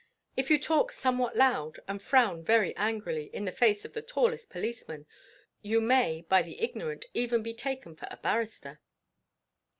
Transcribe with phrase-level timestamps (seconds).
[0.35, 4.49] If you talk somewhat loud, and frown very angrily in the face of the tallest
[4.49, 5.05] policeman,
[5.61, 8.81] you may by the ignorant even be taken for a barrister.